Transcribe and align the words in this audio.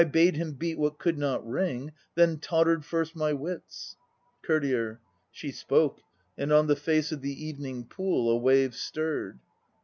When 0.01 0.07
I 0.07 0.09
bade 0.09 0.35
him 0.35 0.53
beat 0.53 0.79
what 0.79 0.97
could 0.97 1.19
not 1.19 1.45
ring, 1.47 1.91
Then 2.15 2.39
tottered 2.39 2.83
first 2.83 3.15
my 3.15 3.33
wits. 3.33 3.97
COURTIER. 4.41 4.99
She 5.29 5.51
spoke, 5.51 6.01
and 6.35 6.51
on 6.51 6.65
the 6.65 6.75
face 6.75 7.11
of 7.11 7.21
the 7.21 7.45
evening 7.45 7.85
pool 7.85 8.27
A 8.31 8.35
wave 8.35 8.73
stirred. 8.73 9.37